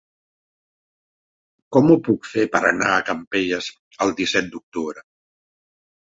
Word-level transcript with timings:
Com 1.75 1.91
ho 1.91 1.97
puc 2.07 2.25
fer 2.29 2.45
per 2.55 2.61
anar 2.69 2.87
a 2.93 3.03
Campelles 3.09 3.67
el 4.07 4.15
disset 4.23 4.49
d'octubre? 4.55 5.05